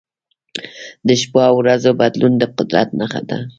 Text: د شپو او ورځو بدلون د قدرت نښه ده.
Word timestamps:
د 1.07 1.09
شپو 1.21 1.39
او 1.49 1.55
ورځو 1.61 1.91
بدلون 2.01 2.33
د 2.37 2.43
قدرت 2.57 2.89
نښه 2.99 3.21
ده. 3.29 3.37